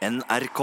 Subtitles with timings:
[0.00, 0.60] NRK.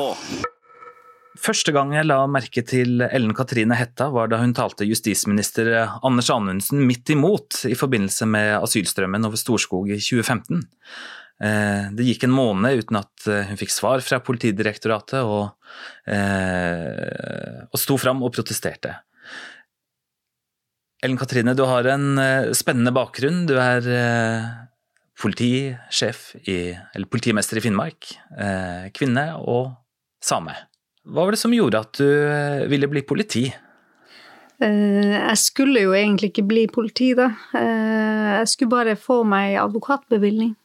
[1.38, 5.70] Første gang jeg la merke til Ellen Katrine Hetta, var da hun talte justisminister
[6.06, 10.64] Anders Anundsen midt imot i forbindelse med asylstrømmen over Storskog i 2015.
[11.38, 15.54] Eh, det gikk en måned uten at eh, hun fikk svar fra Politidirektoratet, og,
[16.10, 18.96] eh, og sto fram og protesterte.
[21.06, 22.18] Ellen Katrine, du har en
[22.58, 23.44] spennende bakgrunn.
[23.46, 23.86] Du er
[25.18, 28.12] politisjef i, eller politimester i Finnmark,
[28.94, 29.72] kvinne og
[30.24, 30.54] same.
[31.08, 33.46] Hva var det som gjorde at du eh, ville bli politi?
[34.60, 37.30] Eh, jeg skulle jo egentlig ikke bli politi, da.
[37.56, 40.56] Eh, jeg skulle bare få meg advokatbevilgning.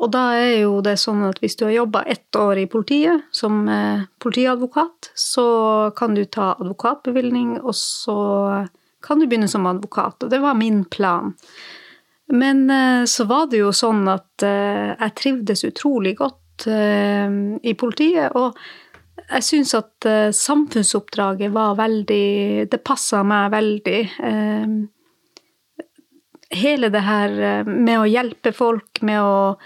[0.00, 3.26] Og da er jo det sånn at hvis du har jobba ett år i politiet
[3.36, 3.66] som
[4.24, 5.44] politiadvokat, så
[5.98, 8.16] kan du ta advokatbevilgning, og så
[9.04, 10.24] kan du begynne som advokat.
[10.24, 11.34] Og det var min plan.
[12.30, 12.62] Men
[13.10, 18.36] så var det jo sånn at jeg trivdes utrolig godt i politiet.
[18.38, 18.56] og
[19.30, 24.00] jeg syns at samfunnsoppdraget var veldig Det passa meg veldig.
[26.50, 29.58] Hele det her med å hjelpe folk, med å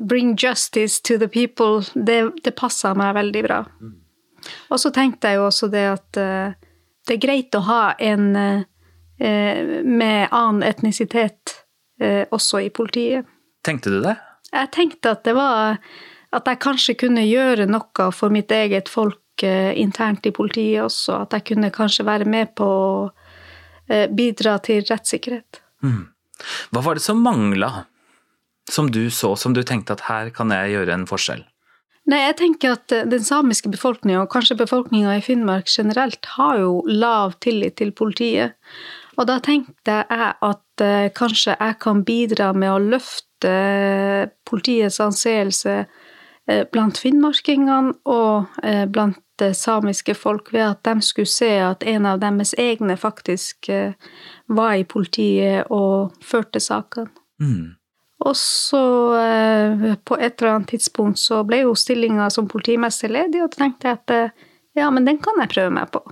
[0.00, 3.60] bring justice to the people, det, det passa meg veldig bra.
[3.80, 3.94] Mm.
[4.70, 6.18] Og så tenkte jeg jo også det at
[7.06, 8.32] det er greit å ha en
[9.20, 11.52] med annen etnisitet
[12.32, 13.26] også i politiet.
[13.66, 14.14] Tenkte du det?
[14.48, 15.76] Jeg tenkte at det var
[16.36, 21.24] at jeg kanskje kunne gjøre noe for mitt eget folk eh, internt i politiet også.
[21.26, 22.90] At jeg kunne kanskje være med på å
[23.90, 25.62] eh, bidra til rettssikkerhet.
[25.82, 26.04] Mm.
[26.70, 27.72] Hva var det som mangla,
[28.70, 31.42] som du så, som du tenkte at her kan jeg gjøre en forskjell?
[32.10, 36.62] Nei, jeg tenker at eh, den samiske befolkninga, og kanskje befolkninga i Finnmark generelt, har
[36.62, 38.54] jo lav tillit til politiet.
[39.20, 43.50] Og da tenkte jeg at kanskje jeg kan bidra med å løfte
[44.48, 45.74] politiets anseelse
[46.50, 51.84] Eh, blant finnmarkingene og eh, blant det samiske folk ved at de skulle se at
[51.88, 53.92] en av deres egne faktisk eh,
[54.48, 57.12] var i politiet og førte sakene.
[57.40, 57.76] Mm.
[58.20, 58.80] Og så,
[60.04, 63.88] på et eller annet tidspunkt, så ble jo stillinga som politimester ledig, og da tenkte
[63.88, 64.12] jeg at
[64.76, 66.02] ja, men den kan jeg prøve meg på.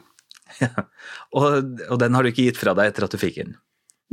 [0.64, 0.88] Ja.
[1.36, 3.56] Og, og den har du ikke gitt fra deg etter at du fikk den?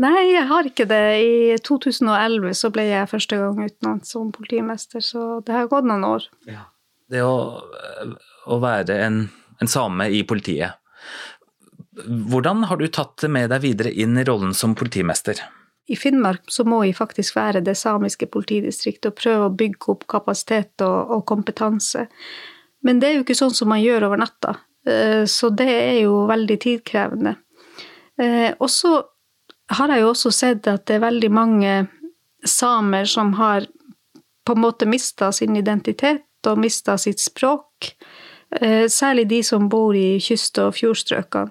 [0.01, 1.03] Nei, jeg har ikke det.
[1.23, 6.03] I 2011 så ble jeg første gang utnevnt som politimester, så det har gått noen
[6.07, 6.25] år.
[6.49, 6.65] Ja.
[7.11, 7.61] Det å,
[8.49, 9.19] å være en,
[9.61, 10.81] en, same i politiet,
[11.95, 15.39] hvordan har du tatt det med deg videre inn i rollen som politimester?
[15.85, 20.07] I Finnmark så må jeg faktisk være det samiske politidistriktet og prøve å bygge opp
[20.09, 22.07] kapasitet og, og kompetanse.
[22.83, 26.19] Men det er jo ikke sånn som man gjør over natta, så det er jo
[26.29, 27.31] veldig tidkrevende.
[28.21, 29.03] Eh, og så
[29.75, 31.73] har jeg jo også sett at det er veldig mange
[32.45, 33.65] samer som har
[34.45, 37.95] på en måte mista sin identitet og mista sitt språk.
[38.61, 41.49] Eh, særlig de som bor i kyst- og fjordstrøkene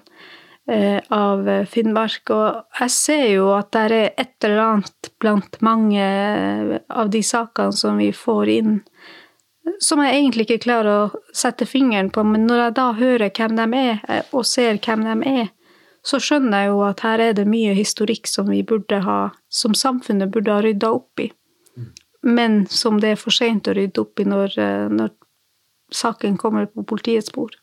[0.71, 2.31] eh, av Finnmark.
[2.31, 6.07] Og jeg ser jo at det er et eller annet blant mange
[6.89, 8.79] av de sakene som vi får inn,
[9.79, 13.55] som jeg egentlig ikke klarer å sette fingeren på, men når jeg da hører hvem
[13.57, 15.49] de er, eh, og ser hvem de er,
[16.05, 19.73] så skjønner jeg jo at her er det mye historikk som vi burde ha, som
[19.73, 21.31] samfunnet burde ha rydda opp i,
[22.25, 25.13] men som det er for seint å rydde opp i når, eh, når
[25.93, 27.57] saken kommer på politiets bord.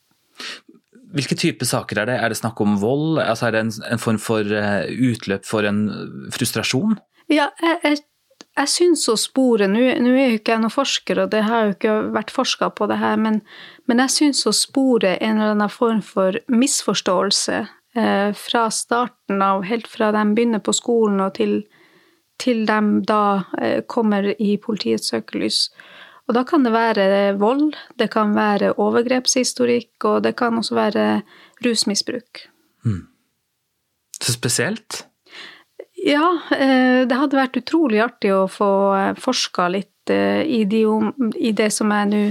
[1.13, 2.19] Hvilke type saker er det?
[2.25, 3.19] Er det snakk om vold?
[3.21, 5.83] Altså er det en, en form for eh, utløp for en
[6.33, 6.97] frustrasjon?
[7.31, 7.99] Ja, jeg, jeg,
[8.59, 11.77] jeg syns å spore Nå er jo ikke jeg noen forsker, og det har jo
[11.77, 13.41] ikke vært forska på det her, men,
[13.89, 17.63] men jeg syns å spore en eller annen form for misforståelse
[17.95, 21.59] Eh, fra starten av, helt fra de begynner på skolen og til,
[22.41, 23.25] til de da
[23.61, 25.67] eh, kommer i politiets søkelys.
[26.25, 31.07] Og da kan det være vold, det kan være overgrepshistorikk, og det kan også være
[31.67, 32.47] rusmisbruk.
[32.87, 33.03] Mm.
[34.23, 35.03] Så spesielt?
[36.03, 38.73] Ja, eh, det hadde vært utrolig artig å få
[39.23, 40.81] forska litt i, de,
[41.39, 42.23] i det som jeg nå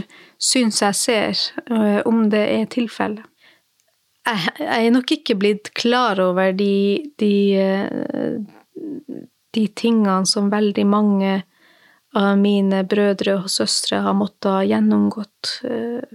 [0.43, 1.43] syns jeg ser,
[2.03, 3.23] om det er tilfellet
[4.25, 8.35] jeg, er nok ikke blitt klar over de, de, eh,
[9.55, 11.39] de tingene som veldig mange
[12.17, 15.51] av mine brødre og søstre har måttet ha gjennomgått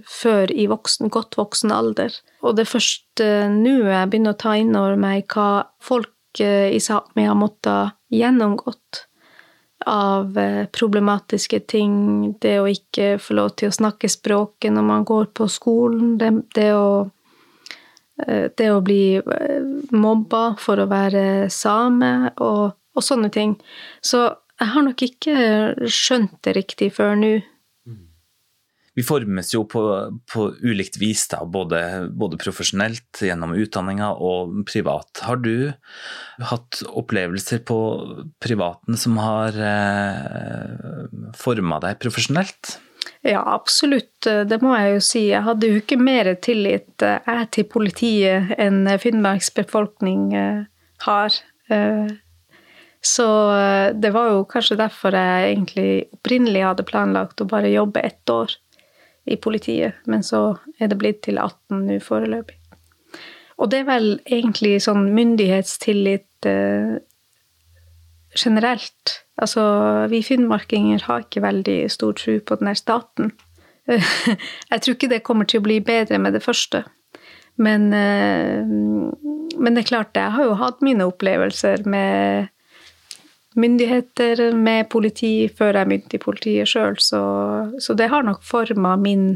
[0.05, 2.13] før i voksen, godt voksen alder.
[2.45, 3.23] Og det er først
[3.55, 6.13] nå jeg begynner å ta inn over meg hva folk
[6.45, 9.03] i Sápmi har måttet gjennomgått
[9.87, 10.35] av
[10.75, 11.93] problematiske ting.
[12.41, 16.17] Det å ikke få lov til å snakke språket når man går på skolen.
[16.19, 16.89] Det, det å
[18.25, 23.55] Eh, det å bli eh, mobba for å være same, og, og, sånne ting.
[24.01, 24.23] Så
[24.57, 25.35] jeg har nok ikke
[25.85, 27.35] skjønt det riktig før nå.
[28.97, 29.81] Vi formes jo på,
[30.25, 31.79] på ulikt vis, da, både,
[32.17, 35.21] både, profesjonelt gjennom utdanninga og privat.
[35.21, 35.69] Har du
[36.41, 37.77] hatt opplevelser på
[38.41, 41.05] privaten som har eh,
[41.37, 42.79] forma deg profesjonelt?
[43.21, 44.25] Ja, absolutt.
[44.25, 45.23] Det må jeg jo si.
[45.29, 50.63] Jeg hadde jo ikke mer tillit eh, jeg til politiet enn Finnmarks befolkning eh,
[51.05, 51.41] har.
[51.69, 52.07] Eh,
[53.07, 53.27] så
[53.93, 58.55] det var jo kanskje derfor jeg egentlig opprinnelig hadde planlagt å bare jobbe ett år
[59.27, 62.55] i politiet, men så er det blitt til 18 nå foreløpig.
[63.57, 66.45] Og det er vel egentlig sånn myndighetstillit
[68.37, 69.13] generelt.
[69.41, 69.63] Altså,
[70.09, 73.31] vi finnmarkinger har ikke veldig stor tro på den der staten.
[74.71, 76.83] Jeg tror ikke det kommer til å bli bedre med det første.
[77.57, 78.61] Men, eh,
[79.57, 82.51] men det er klart, jeg har jo hatt mine opplevelser med
[83.57, 87.21] myndigheter, med politi, før jeg begynte i politiet sjøl, så,
[87.81, 89.29] så, det har nok forma min,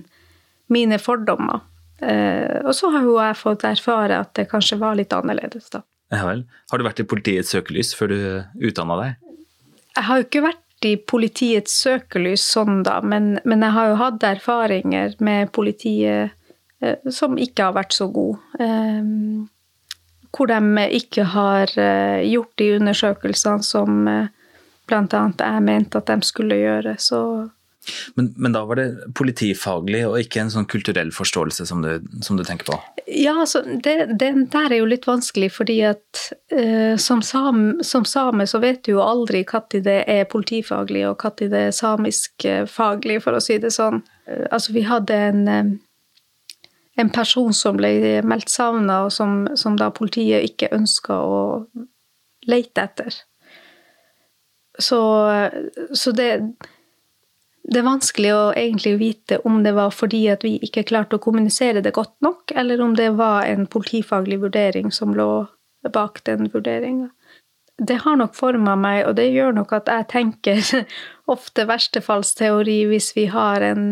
[0.71, 1.63] mine fordommer.
[2.01, 5.83] Eh, og så har jo jeg fått erfare at det kanskje var litt annerledes, da.
[6.11, 6.43] Ja vel.
[6.71, 8.19] Har du vært i politiets søkelys før du
[8.67, 9.31] utdanna deg?
[9.95, 13.97] Jeg har jo ikke vært i politiets søkelys sånn, da, men, men jeg har jo
[14.01, 16.33] hatt erfaringer med politiet
[16.81, 18.41] eh, som ikke har vært så gode.
[18.59, 19.01] Eh,
[20.35, 24.29] hvor de ikke har eh, gjort de undersøkelsene som eh,
[24.87, 25.23] bl.a.
[25.39, 26.95] jeg mente at de skulle gjøre.
[26.99, 27.21] Så
[28.13, 32.37] men, men, da var det politifaglig og ikke en sånn kulturell forståelse som du, som
[32.37, 32.77] du tenker på?
[33.07, 36.21] Ja, altså, det, det, der er jo litt vanskelig, fordi at
[36.53, 41.25] uh, som, sam, som, same så vet du jo aldri når det er politifaglig og
[41.25, 44.03] når det er samiskfaglig, for å si det sånn.
[44.29, 45.73] Uh, altså, vi hadde en, um,
[46.99, 51.41] en person som ble meldt savna, og som, som da politiet ikke ønska å
[52.49, 53.15] lete etter.
[54.79, 54.99] Så,
[55.93, 56.31] så det
[57.71, 61.21] det er vanskelig å egentlig vite om det var fordi at vi ikke klarte å
[61.21, 65.45] kommunisere det godt nok, eller om det var en politifaglig vurdering som lå
[65.93, 67.11] bak den vurderinga.
[67.81, 70.61] Det har nok forma meg, og det gjør nok at jeg tenker
[71.35, 73.85] ofte verstefallsteori hvis vi har en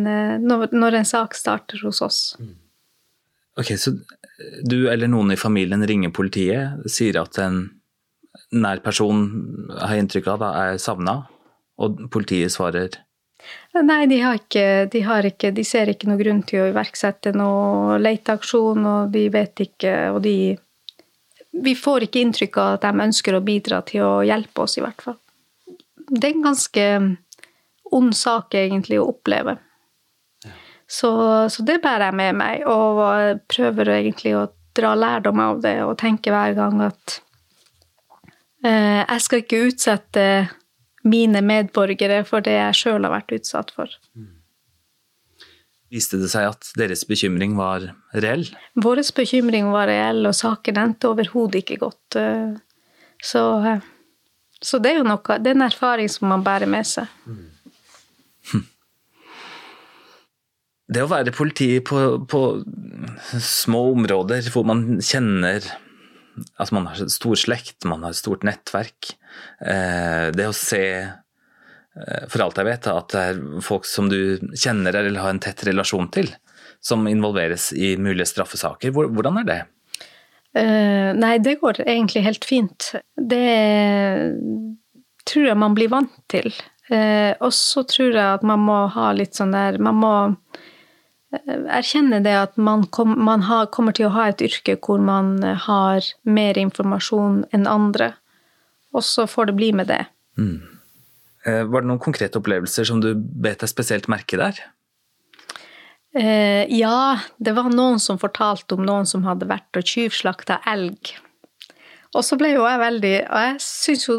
[0.44, 2.19] Når en sak starter hos oss.
[3.60, 3.92] Ok, så
[4.64, 7.66] du eller noen i familien ringer politiet, sier at en
[8.56, 9.26] nær person
[9.76, 11.22] har inntrykk av da er savna,
[11.80, 13.02] og politiet svarer
[13.74, 17.32] Nei, de har, ikke, de har ikke De ser ikke noe grunn til å iverksette
[17.38, 20.34] noe leteaksjon, og de vet ikke Og de
[21.64, 24.84] Vi får ikke inntrykk av at de ønsker å bidra til å hjelpe oss, i
[24.84, 25.16] hvert fall.
[26.10, 26.86] Det er en ganske
[27.96, 29.56] ond sak, egentlig, å oppleve.
[30.90, 31.10] Så,
[31.54, 34.48] så, det bærer jeg med meg, og prøver egentlig å
[34.78, 37.20] dra lærdom av det og tenke hver gang at
[38.66, 40.26] eh, jeg skal ikke utsette
[41.10, 43.94] mine medborgere for det jeg sjøl har vært utsatt for.
[45.94, 48.48] Viste det seg at deres bekymring var reell?
[48.78, 52.18] Vår bekymring var reell, og saken endte overhodet ikke godt.
[53.22, 53.86] Så, eh,
[54.58, 57.14] så, det er jo noe, det er en erfaring som man bærer med seg.
[57.30, 57.46] Hm.
[60.90, 62.00] Det å være politi på,
[62.30, 62.42] på
[63.46, 65.64] små områder hvor man kjenner
[66.56, 69.10] Altså man har stor slekt, man har stort nettverk.
[69.60, 74.40] Eh, det å se, eh, for alt jeg vet, at det er folk som du
[74.56, 76.30] kjenner eller har en tett relasjon til,
[76.80, 78.96] som involveres i mulige straffesaker.
[78.96, 79.60] Hvordan er det?
[80.56, 82.94] Uh, nei, det går egentlig helt fint.
[83.19, 83.44] Det
[85.30, 86.50] tror jeg man blir vant til.
[86.88, 90.14] Uh, og så tror jeg at man må ha litt sånn der Man må
[91.30, 95.38] erkjenne det at man, kom, man har, kommer til å ha et yrke hvor man
[95.44, 98.14] har mer informasjon enn andre.
[98.95, 100.02] Og så får det bli med det.
[100.40, 100.57] Mm.
[101.45, 104.59] Eh, var det noen konkrete opplevelser som du bet deg spesielt merke der?
[106.18, 111.14] Eh, ja, det var noen som fortalte om noen som hadde vært og tyvslakta elg.
[112.18, 114.16] Og så ble jo jeg veldig Og jeg syns jo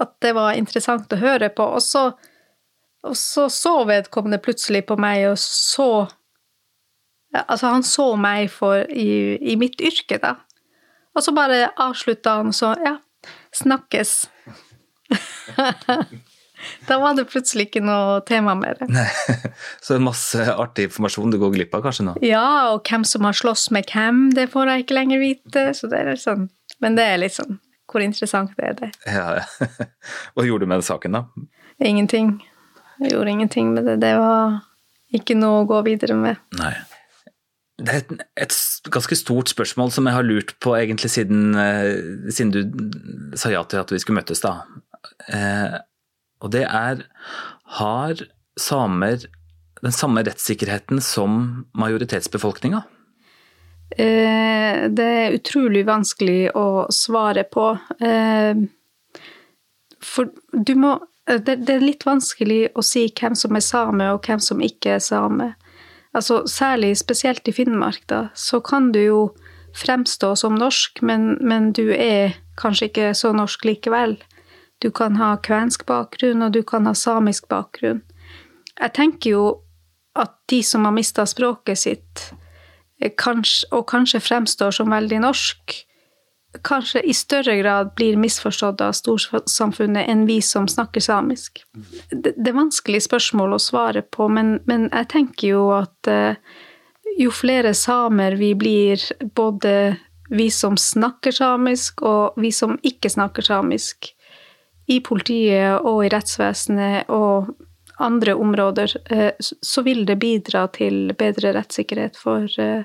[0.00, 1.64] at det var interessant å høre på.
[1.76, 2.10] Og så,
[3.04, 6.06] og så så vedkommende plutselig på meg og så
[7.34, 10.36] Altså, han så meg for, i, i, mitt yrke, da.
[11.14, 12.96] Og så bare avslutta han så Ja,
[13.54, 14.14] snakkes.
[16.88, 18.78] da var det plutselig ikke noe tema mer.
[18.90, 19.06] Nei,
[19.84, 22.16] Så masse artig informasjon du går glipp av kanskje nå?
[22.24, 25.68] Ja, og hvem som har slåss med hvem, det får jeg ikke lenger vite.
[25.76, 26.48] Så det er sånn.
[26.82, 27.60] Men det er litt sånn
[27.90, 28.90] Hvor interessant det er det.
[29.06, 29.68] Ja, ja.
[30.34, 31.26] Hva gjorde du med den saken, da?
[31.84, 32.38] Ingenting.
[33.02, 34.00] Jeg gjorde ingenting med det.
[34.02, 34.58] Det var
[35.14, 36.40] ikke noe å gå videre med.
[36.58, 36.74] Nei.
[37.74, 38.56] Det er et, et,
[38.94, 43.64] ganske stort spørsmål som jeg har lurt på egentlig siden, eh, siden du sa ja
[43.66, 44.60] til at vi skulle møtes, da.
[45.26, 45.80] Eh,
[46.44, 47.02] og det er
[47.78, 48.20] Har
[48.60, 49.24] samer
[49.82, 52.84] den samme rettssikkerheten som majoritetsbefolkninga?
[53.90, 57.72] Eh, det er utrolig vanskelig å svare på.
[58.00, 58.62] Eh,
[60.04, 64.26] for du må det, det, er litt vanskelig å si hvem som er same, og
[64.26, 65.54] hvem som ikke er same.
[66.14, 69.20] Altså, særlig spesielt i Finnmark, da, så kan du jo
[69.74, 74.16] fremstå som norsk, men, men du er kanskje ikke så norsk likevel.
[74.82, 78.02] Du kan ha kvensk bakgrunn, og du kan ha samisk bakgrunn.
[78.80, 79.44] Jeg tenker jo
[80.14, 82.28] at de som har mista språket sitt,
[83.18, 85.74] kanskje, og kanskje fremstår som veldig norsk,
[86.62, 91.64] kanskje i større grad blir misforstått av storsamfunnet enn vi som snakker samisk.
[92.10, 96.36] Det, det er vanskelig spørsmål å svare på, men, men jeg tenker jo at uh,
[97.18, 99.02] jo flere samer vi blir,
[99.34, 99.96] både
[100.30, 104.12] vi som snakker samisk og vi som ikke snakker samisk,
[104.84, 107.54] i politiet og i rettsvesenet og
[108.04, 112.84] andre områder, uh, så vil det bidra til bedre rettssikkerhet for uh,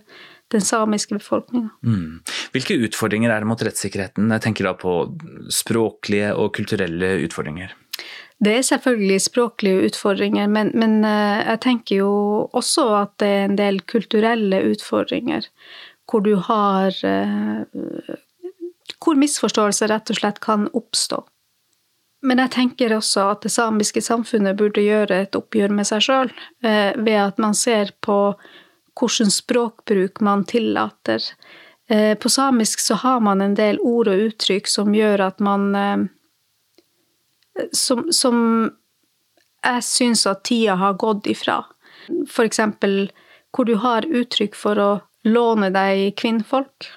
[0.54, 1.70] den samiske befolkninga.
[1.86, 2.22] Mm.
[2.56, 4.32] Hvilke utfordringer er det mot rettssikkerheten?
[4.34, 4.96] Jeg tenker da på
[5.54, 7.76] språklige og kulturelle utfordringer.
[8.40, 12.12] Det er selvfølgelig språklige utfordringer, men, men, eh, jeg tenker jo
[12.56, 15.50] også at det er en del kulturelle utfordringer.
[16.10, 18.16] Hvor du har eh,
[19.00, 21.20] Hvor misforståelser rett og slett kan oppstå.
[22.26, 26.32] Men jeg tenker også at det samiske samfunnet burde gjøre et oppgjør med seg sjøl,
[26.64, 28.34] eh, ved at man ser på
[29.00, 31.24] hvilken språkbruk man tillater.
[31.90, 35.76] Eh, på samisk så har man en del ord og uttrykk som gjør at man
[35.76, 36.00] eh,
[37.76, 38.38] Som, som
[39.66, 41.66] jeg syns at tida har gått ifra.
[42.32, 43.10] For eksempel
[43.52, 44.92] hvor du har uttrykk for å
[45.28, 46.88] låne deg kvinnfolk.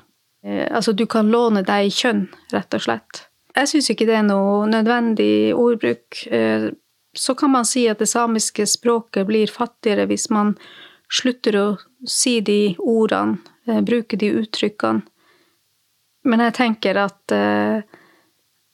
[0.47, 3.25] Eh, altså du kan låne deg kjønn, rett og slett.
[3.57, 6.21] Jeg syns ikke det er noe nødvendig ordbruk.
[7.13, 10.55] Så kan man si at det samiske språket blir fattigere hvis man
[11.13, 11.67] slutter å
[12.09, 15.03] si de ordene, eh, bruke de uttrykkene.
[16.25, 17.83] Men jeg tenker at eh,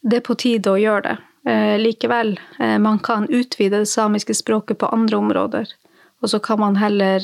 [0.05, 1.17] det er på tide å gjøre det.
[1.49, 2.35] Eh, likevel,
[2.83, 5.71] man kan utvide det samiske språket på andre områder.
[6.21, 7.23] Og så kan man heller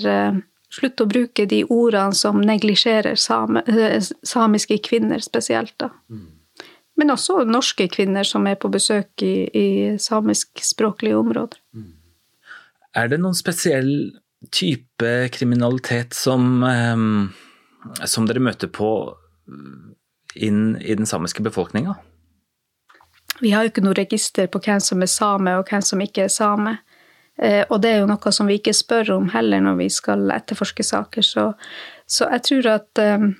[0.73, 5.75] slutte å bruke de ordene som neglisjerer samiske kvinner spesielt.
[5.79, 5.91] da.
[6.09, 6.31] Mm.
[6.97, 9.69] Men også norske kvinner som er på besøk i, i
[9.99, 11.59] samiskspråklige områder.
[11.75, 11.91] Mm.
[12.95, 14.15] Er det noen spesiell
[14.53, 17.29] type kriminalitet som, ehm,
[18.05, 18.91] som dere møter på
[20.35, 21.95] inn i den samiske befolkninga?
[23.41, 26.27] Vi har jo ikke noe register på hvem som er same og hvem som ikke
[26.27, 26.79] er same.
[27.43, 30.31] Eh, og det er jo noe som vi ikke spør om heller når vi skal
[30.35, 31.27] etterforske saker.
[31.27, 31.49] Så,
[32.07, 33.33] så jeg tror at um,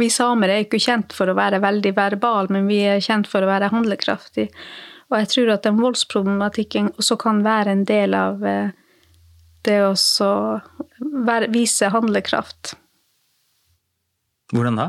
[0.00, 3.44] Vi samer er ikke kjent for å være veldig verbal, men vi er kjent for
[3.44, 4.48] å være handlekraftige.
[5.10, 8.70] Og jeg tror at den voldsproblematikken også kan være en del av eh,
[9.66, 9.94] det å
[11.50, 12.76] vise handlekraft.
[14.54, 14.86] Hvordan da?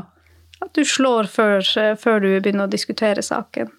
[0.62, 1.64] At du slår før,
[1.98, 3.70] før du begynner å diskutere saken.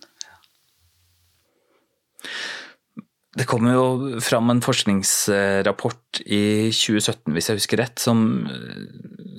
[3.33, 8.43] Det kom jo fram en forskningsrapport i 2017, hvis jeg husker rett, som,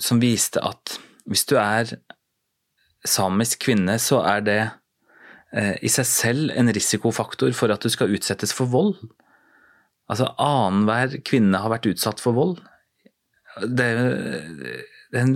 [0.03, 0.97] som viste at
[1.29, 1.93] hvis du er
[3.07, 4.84] samisk kvinne, så er det Eh,
[5.55, 8.97] i seg selv en risikofaktor for at du skal utsettes for vold.
[10.11, 12.57] Altså annenhver kvinne har vært utsatt for vold.
[13.63, 13.87] Det,
[15.15, 15.31] det er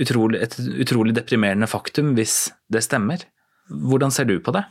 [0.00, 3.26] utrolig, et utrolig deprimerende faktum hvis det stemmer.
[3.68, 4.64] Hvordan ser du på det?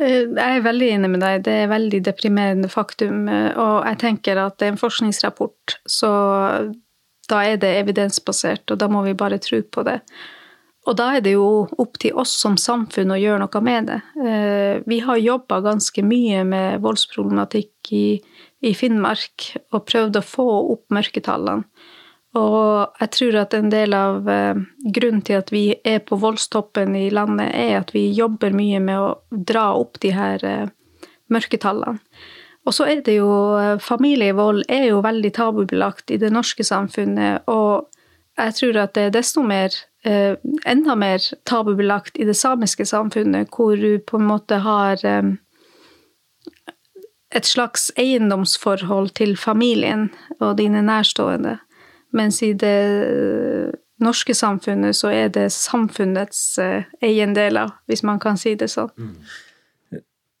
[0.00, 1.44] Eh, jeg er veldig enig med deg.
[1.44, 3.26] Det er et veldig deprimerende faktum.
[3.28, 6.10] Eh, og jeg tenker at det er en forskningsrapport, så
[7.28, 9.98] da er det evidensbasert, og da må vi bare tro på det.
[10.88, 13.98] Og da er det jo opp til oss som samfunn å gjøre noe med det.
[14.24, 18.06] Eh, vi har jobba ganske mye med voldsproblematikk i,
[18.64, 21.68] i, Finnmark og prøvd å få opp mørketallene.
[22.38, 24.56] Og jeg tror at en del av eh,
[24.96, 29.00] grunnen til at vi er på voldstoppen i landet, er at vi jobber mye med
[29.00, 30.66] å dra opp de her eh,
[31.28, 32.00] mørketallene.
[32.68, 33.28] Og så er det jo
[33.80, 37.88] Familievold er jo veldig tabubelagt i det norske samfunnet, og
[38.38, 39.74] jeg tror at det er desto mer
[40.06, 40.36] eh,
[40.68, 45.32] enda mer tabubelagt i det samiske samfunnet, hvor du på en måte har eh,
[47.34, 51.58] et slags eiendomsforhold til familien og dine nærstående.
[52.16, 52.78] Mens i det
[53.08, 56.60] eh, norske samfunnet så er det samfunnets
[57.02, 58.92] eiendeler, hvis man kan si det sånn.
[58.94, 59.16] Mm.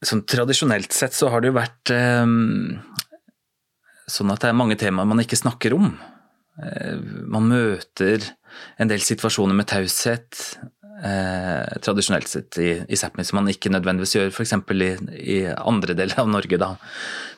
[0.06, 2.22] Sånn tradisjonelt sett så har det jo vært eh,
[4.08, 5.90] sånn at det er mange temaer man ikke snakker om.
[6.58, 6.98] Eh,
[7.30, 8.24] man møter
[8.80, 10.58] en del situasjoner med taushet.
[10.98, 14.54] eh, tradisjonelt sett i, i Sápmi, som man ikke nødvendigvis gjør f.eks.
[14.74, 16.58] I, i andre deler av Norge.
[16.58, 16.74] da.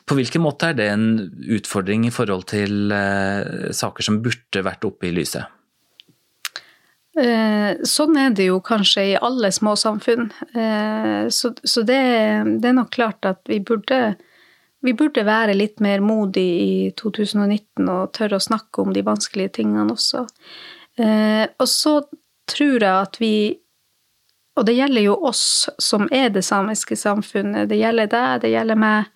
[0.05, 1.07] På hvilken måte er det en
[1.45, 5.45] utfordring i forhold til eh, saker som burde vært oppe i lyset?
[7.11, 10.29] Sånn er det jo kanskje i alle små samfunn.
[11.27, 14.15] Så, det, er nok klart at vi burde,
[14.81, 19.57] vi burde være litt mer modige i 2019 og tørre å snakke om de vanskelige
[19.61, 20.25] tingene også.
[20.97, 21.99] Eh, og så
[22.51, 23.35] tror jeg at vi
[24.59, 27.69] Og det gjelder jo oss som er det samiske samfunnet.
[27.69, 29.07] Det gjelder deg, det gjelder meg.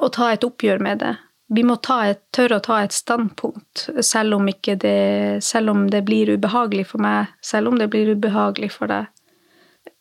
[0.00, 1.10] Å ta et oppgjør med det
[1.52, 6.32] vi må et, tørre å ta et standpunkt, selv om, det, selv om, det, blir
[6.32, 9.10] ubehagelig for meg, selv om det blir ubehagelig for deg.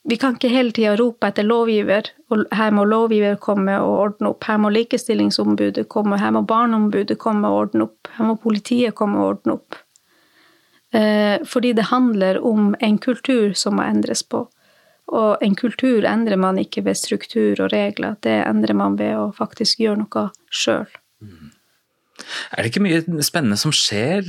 [0.04, 4.32] Vi kan ikke hele tida rope etter lovgiver, og her må lovgiver komme og ordne
[4.32, 8.96] opp, her må likestillingsombudet komme, her må barneombudet komme og ordne opp, her må politiet
[8.98, 9.78] komme og ordne opp.
[10.98, 14.48] Eh, fordi det handler om en kultur som må endres på.
[15.12, 19.30] Og en kultur endrer man ikke ved struktur og regler, det endrer man ved å
[19.36, 20.90] faktisk gjøre noe sjøl.
[22.52, 24.26] Er det ikke mye spennende som skjer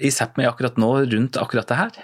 [0.00, 2.00] i Sápmi akkurat nå rundt akkurat det her?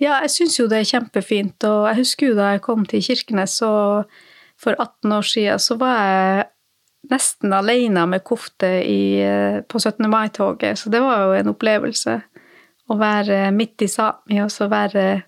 [0.00, 1.66] Ja, jeg syns jo det er kjempefint.
[1.68, 6.00] Og jeg husker jo da jeg kom til Kirkenes for 18 år siden, så var
[6.00, 6.48] jeg
[7.10, 9.20] nesten alene med kofte i,
[9.68, 10.08] på 17.
[10.10, 10.78] mai-toget.
[10.78, 12.16] Så det var jo en opplevelse.
[12.90, 15.22] Å være midt i Sápmi og så være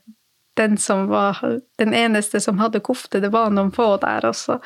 [0.59, 1.39] den som var
[1.79, 3.21] den eneste som hadde kofte.
[3.23, 4.59] Det var noen få der også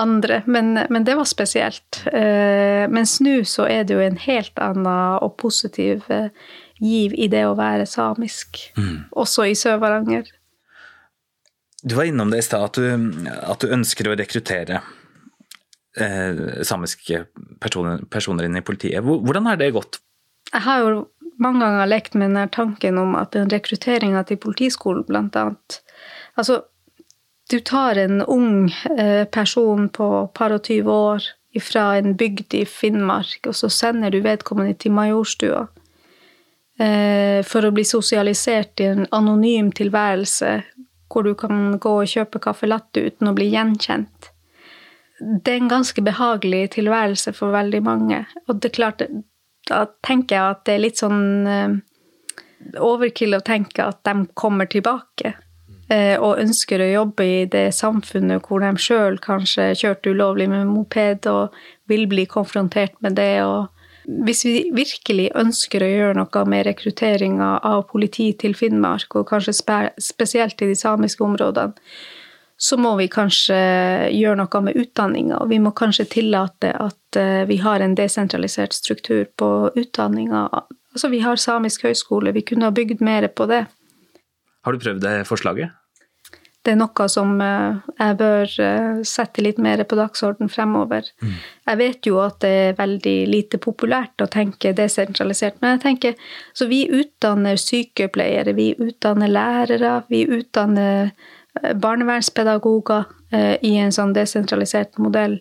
[0.00, 0.42] andre.
[0.46, 2.02] Men, men det var spesielt.
[2.12, 6.28] Eh, mens nå så er det jo en helt annen og positiv eh,
[6.80, 9.12] giv i det å være samisk, mm.
[9.14, 10.28] også i Sør-Varanger.
[11.84, 12.78] Du var innom det i stad, at,
[13.44, 14.80] at, du ønsker å rekruttere
[16.00, 17.26] eh, samiske
[17.60, 19.04] personer, personer, inn i politiet.
[19.04, 20.00] Hvordan har det gått?
[20.50, 20.94] Jeg har jo
[21.42, 25.80] mange ganger lekt med denne tanken om at den rekrutteringa til Politiskolen, blant annet
[26.34, 26.64] Altså,
[27.52, 31.28] du tar en ung eh, person på par og tyve år
[31.62, 35.68] fra en bygd i Finnmark, og så sender du vedkommende til Majorstua
[36.74, 40.48] for å bli sosialisert i en anonym tilværelse
[41.14, 44.30] hvor du kan gå og kjøpe caffè latte uten å bli gjenkjent.
[45.20, 48.24] Det er en ganske behagelig tilværelse for veldig mange.
[48.48, 49.04] Og det er klart,
[49.70, 51.76] da tenker jeg at det er litt sånn eh,
[52.82, 55.36] overkill å tenke at de kommer tilbake.
[55.92, 60.66] Eh, og ønsker å jobbe i det samfunnet hvor de sjøl kanskje kjørte ulovlig med
[60.72, 61.54] moped og
[61.92, 63.44] vil bli konfrontert med det.
[63.44, 63.70] og
[64.04, 69.56] hvis vi virkelig ønsker å gjøre noe med rekrutteringa av politi til Finnmark, og kanskje
[70.02, 71.74] spesielt i de samiske områdene,
[72.56, 73.56] så må vi kanskje
[74.14, 75.40] gjøre noe med utdanninga.
[75.42, 80.46] Og vi må kanskje tillate at eh, vi har en desentralisert struktur på utdanninga.
[80.94, 83.64] Altså, vi har samisk høyskole, vi kunne ha bygd mer på det.
[84.64, 85.74] Har du prøvd det forslaget?
[86.64, 91.10] Det er noe som eh, jeg bør eh, sette litt mer på dagsorden fremover.
[91.20, 91.34] Mm.
[91.68, 96.16] Jeg vet jo at det er veldig lite populært å tenke desentralisert, men jeg tenker
[96.56, 104.94] Så vi utdanner sykepleiere, vi utdanner lærere, vi utdanner eh, barnevernspedagoger i en sånn desentralisert
[105.02, 105.40] modell.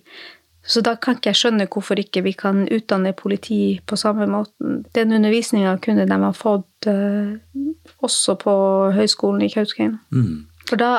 [0.65, 4.79] Så da kan ikke jeg skjønne hvorfor ikke vi kan utdanne politi på samme måten.
[4.97, 8.55] Den undervisninga kunne de ha fått også på
[8.97, 10.01] Høgskolen i Kautokeino.
[10.09, 10.47] Mm.
[10.65, 10.93] For da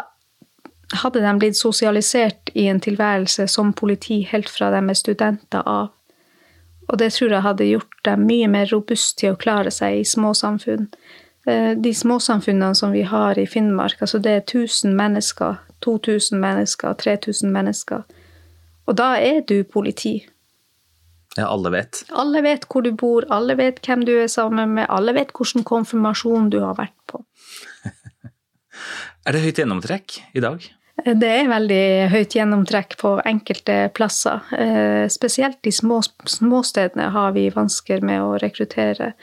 [0.93, 5.93] hadde de blitt sosialisert i en tilværelse som politi helt fra de er studenter av.
[6.89, 10.05] Og det tror jeg hadde gjort dem mye mer robust til å klare seg i
[10.05, 10.91] småsamfunn.
[11.49, 16.93] Uh, de småsamfunnene som vi har i Finnmark, altså det er 1000 mennesker, 2000 mennesker,
[17.01, 18.05] 3000 mennesker
[18.87, 20.19] og da er du politi.
[21.35, 22.05] Ja, alle vet.
[22.15, 25.65] Alle vet hvor du bor, alle vet hvem du er sammen med, alle vet hvilken
[25.67, 27.25] konfirmasjon du har vært på.
[29.25, 30.67] er det høyt gjennomtrekk i dag?
[31.05, 34.45] Det er veldig høyt gjennomtrekk på enkelte plasser.
[34.57, 35.99] Eh, spesielt i små,
[36.31, 39.15] småstedene har vi vansker med å rekruttere.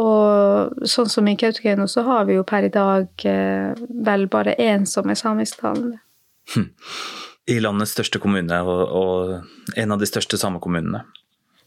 [0.00, 4.56] Og sånn som i Kautokeino så har vi jo per i dag eh, vel bare
[4.58, 6.00] én som er samisktalende.
[6.54, 6.72] Hm
[7.50, 11.04] i landets største kommune, og, og en av de største samekommunene.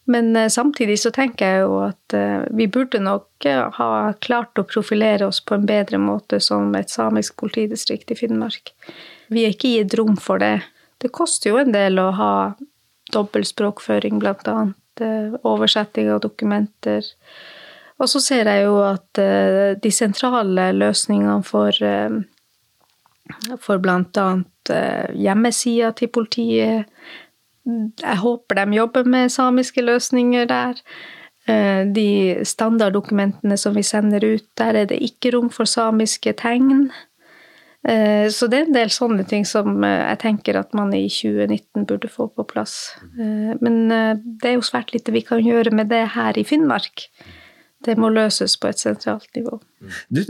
[0.08, 3.90] Men uh, samtidig så tenker jeg jo at uh, vi burde nok uh, ha
[4.24, 8.72] klart å profilere oss på en bedre måte som et samisk politidistrikt i Finnmark.
[9.34, 10.62] Vi er ikke gitt rom for det.
[11.04, 12.34] Det koster jo en del å ha
[13.14, 14.76] dobbeltspråkføring, blant annet.
[15.46, 17.06] Oversetting av dokumenter.
[18.02, 19.20] Og så ser jeg jo at
[19.78, 21.70] de sentrale løsningene for
[23.60, 23.80] for
[24.70, 26.86] eh, hjemmesida til politiet.
[27.68, 30.82] Jeg håper de jobber med samiske løsninger der.
[31.48, 36.90] Eh, de standarddokumentene som vi sender ut, der er det ikke rom for samiske tegn.
[37.88, 41.06] Eh, så det er en del sånne ting som eh, jeg tenker at man i
[41.08, 42.76] 2019 burde få på plass.
[43.16, 47.08] Men det er jo svært lite vi kan gjøre med det her i Finnmark.
[47.86, 49.60] Det må løses på et sentralt nivå.
[50.10, 50.24] Du,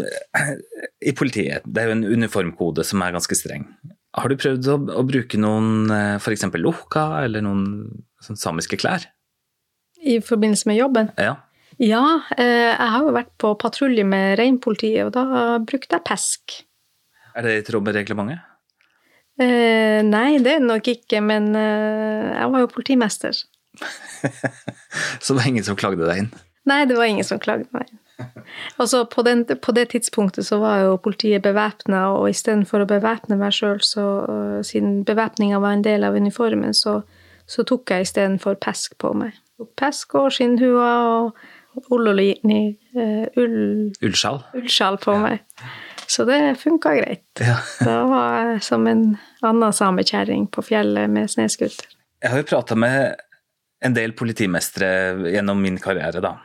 [1.01, 3.65] I politiet, det er jo en uniformkode som er ganske streng.
[4.17, 6.47] Har du prøvd å, å bruke noen f.eks.
[6.57, 7.67] lukka eller noen
[8.23, 9.05] sånn samiske klær?
[10.01, 11.11] I forbindelse med jobben?
[11.21, 11.35] Ja.
[11.77, 12.01] Ja,
[12.33, 16.55] jeg har jo vært på patrulje med reinpolitiet, og da brukte jeg pesk.
[17.37, 18.41] Er det i tråd med reglementet?
[19.37, 23.37] Eh, nei, det er det nok ikke, men eh, jeg var jo politimester.
[25.21, 26.31] så det var ingen som klagde deg inn?
[26.67, 27.99] Nei, det var ingen som klagde meg inn.
[28.81, 33.37] Altså, på, den, på, det tidspunktet så var jo politiet bevæpna, og istedenfor å bevæpne
[33.39, 37.01] meg sjøl, uh, siden bevæpninga var en del av uniformen, så,
[37.49, 39.37] så tok jeg istedenfor pesk på meg.
[39.77, 42.61] Pesk og skinnhua og ullolini,
[42.97, 43.59] uh, ull...
[44.01, 44.41] Ullsjal?
[44.57, 45.25] Ullsjal på ja.
[45.25, 45.67] meg.
[46.07, 47.25] Så det funka greit.
[47.43, 47.59] Ja.
[47.87, 49.07] da var jeg som en
[49.45, 51.93] annen samekjerring på fjellet med snøscooter.
[52.23, 53.17] Jeg har jo prata med
[53.85, 54.87] en del politimestre
[55.29, 56.37] gjennom min karriere, da.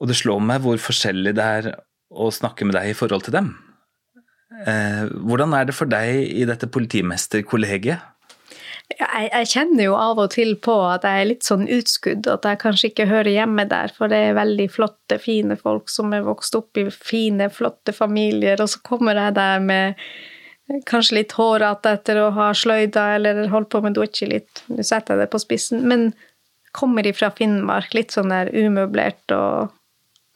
[0.00, 1.70] Og det slår meg hvor forskjellig det er
[2.12, 3.54] å snakke med deg i forhold til dem.
[4.66, 8.12] Eh, hvordan er det for deg i dette politimesterkollegiet?
[8.86, 12.46] Jeg, jeg, kjenner jo av og til på at jeg er litt sånn utskudd, at
[12.46, 16.22] jeg kanskje ikke hører hjemme der, for det er veldig flotte, fine folk som er
[16.24, 20.06] vokst opp i fine, flotte familier, og så kommer jeg der med
[20.86, 25.16] kanskje litt hårete etter å ha sløyda eller holdt på med dochi litt, nå setter
[25.16, 26.12] jeg det på spissen, men
[26.76, 29.74] kommer ifra Finnmark, litt sånn der umøblert og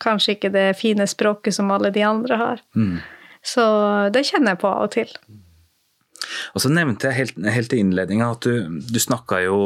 [0.03, 2.65] kanskje ikke det fine språket som alle de andre har.
[2.77, 2.99] Mm.
[3.45, 3.65] Så
[4.13, 5.15] det kjenner jeg på av og til.
[6.55, 9.59] Og så nevnte jeg helt, helt i innledninga at du, du snakka jo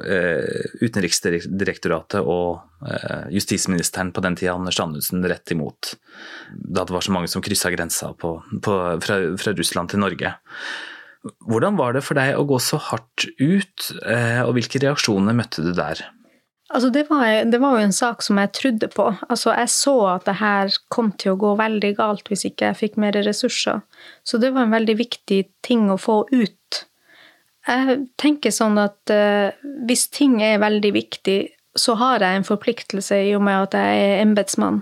[0.00, 5.94] eh, Utenriksdirektoratet og eh, justisministeren på den tida, Anders Anundsen, rett imot.
[6.50, 10.32] Da det var så mange som kryssa grensa på, på, fra, fra, Russland til Norge.
[11.46, 15.66] Hvordan var det for deg å gå så hardt ut, eh, og hvilke reaksjoner møtte
[15.66, 16.06] du der?
[16.70, 19.08] Altså det, var, det, var, jo en sak som jeg trodde på.
[19.26, 22.78] Altså jeg så at det her kom til å gå veldig galt hvis ikke jeg
[22.78, 23.82] fikk mer ressurser.
[24.22, 26.84] Så det var en veldig viktig ting å få ut.
[27.66, 29.50] Jeg tenker sånn at uh,
[29.88, 31.40] hvis ting er veldig viktig,
[31.74, 34.80] så har jeg en forpliktelse i og med at jeg er embetsmann.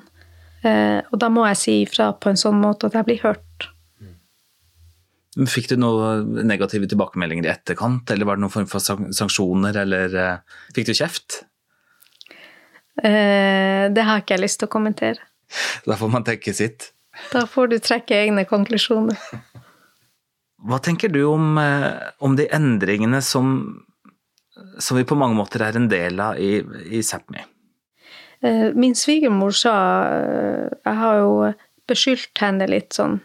[0.60, 3.72] Uh, og da må jeg si ifra på en sånn måte at jeg blir hørt.
[5.48, 10.16] Fikk du noen negative tilbakemeldinger i etterkant, eller var det noen form for sanksjoner, eller
[10.18, 11.44] uh, fikk du kjeft?
[13.02, 15.28] Eh, det har ikke jeg lyst til å kommentere.
[15.86, 16.90] Da får man tenke sitt.
[17.32, 19.18] Da får du trekke egne konklusjoner.
[20.68, 23.84] Hva tenker du om, eh, om de endringene som,
[24.78, 26.58] som, vi på mange måter er en del av i,
[26.90, 27.44] i Sápmi?
[28.42, 29.74] Eh, min svigermor sa
[30.84, 31.32] Jeg har jo
[31.88, 33.18] beskyldt henne litt sånn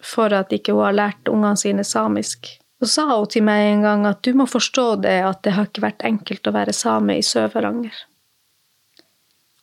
[0.00, 2.48] for at ikke hun har lært ungene sine samisk.
[2.80, 5.68] Så sa hun til meg en gang at du må forstå det at det har
[5.68, 7.92] ikke vært enkelt å være same i Sør-Varanger.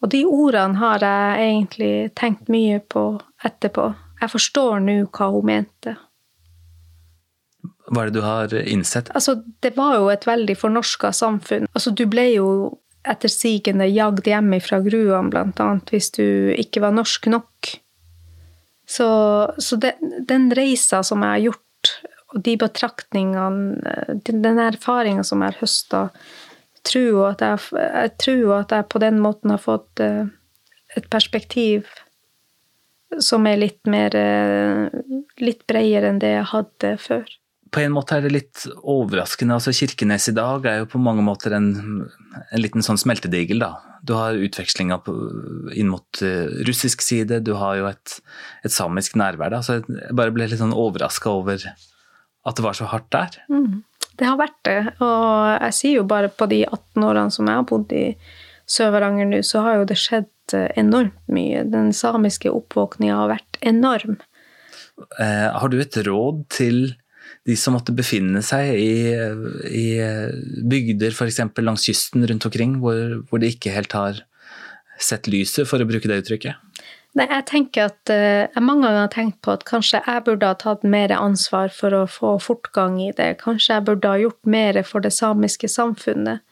[0.04, 3.10] Og de ordene har jeg egentlig tenkt mye på
[3.46, 3.90] etterpå.
[4.22, 5.96] Jeg forstår nå hva hun mente.
[7.88, 9.10] Hva er det du har innsett?
[9.16, 11.70] Altså, det var jo et veldig fornorska samfunn.
[11.72, 12.48] Altså, du ble jo
[13.08, 16.26] etter sigende jagd hjemme fra gruene, blant annet, hvis du
[16.58, 17.72] ikke var norsk nok.
[18.88, 19.08] Så,
[19.58, 19.96] så det,
[20.28, 21.94] den reisa som jeg har gjort,
[22.36, 26.02] og de betraktningene, den erfaringa som jeg har høsta,
[26.88, 30.28] tror at jeg, jeg tror at jeg på den måten har fått uh,
[30.98, 31.88] et perspektiv
[33.24, 34.88] som er litt mer uh,
[35.42, 37.28] litt bredere enn det jeg hadde før.
[37.74, 39.58] På en måte er det litt overraskende.
[39.58, 41.70] altså Kirkenes i dag er jo på mange måter en,
[42.40, 43.60] en liten sånn smeltedigel.
[43.64, 44.00] da.
[44.08, 45.02] Du har utvekslinga
[45.76, 48.18] inn mot uh, russisk side, du har jo et,
[48.64, 49.52] et samisk nærvær.
[49.56, 51.60] da, så Jeg bare ble litt sånn overraska over
[52.48, 53.42] at det var så hardt der.
[53.52, 53.84] Mm.
[54.18, 54.80] Det har vært det.
[55.04, 58.06] Og jeg sier jo bare på de 18 årene som jeg har bodd i
[58.68, 61.64] Sør-Varanger nå, så har jo det skjedd eh, enormt mye.
[61.72, 64.18] Den samiske oppvåkninga har vært enorm.
[65.22, 66.82] Eh, har du et råd til
[67.48, 69.14] de som måtte befinne seg i,
[69.72, 69.86] i
[70.68, 71.40] bygder f.eks.
[71.64, 74.20] langs kysten rundt omkring, hvor, hvor de ikke helt har
[75.00, 76.60] sett lyset, for å bruke det uttrykket?
[77.18, 80.52] Nei, jeg tenker at eh, jeg mange ganger har tenkt på at kanskje jeg burde
[80.52, 83.40] ha tatt mer ansvar for å få fortgang i det.
[83.42, 86.44] Kanskje jeg burde ha gjort mer for det samiske samfunnet.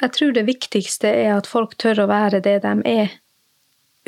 [0.00, 3.16] Jeg tror det viktigste er at folk tør å være det de er.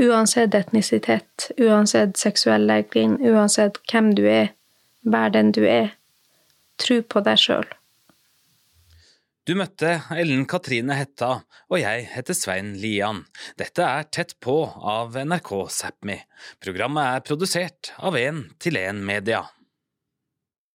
[0.00, 4.52] Uansett etnisitet, uansett seksuell legning, uansett hvem du er.
[5.04, 5.94] Vær den du er.
[6.80, 7.68] Tro på deg sjøl.
[9.42, 13.24] Du møtte Ellen Katrine Hetta, og jeg heter Svein Lian.
[13.58, 16.14] Dette er Tett på av NRK Sápmi.
[16.62, 19.40] Programmet er produsert av 1 til 1 Media.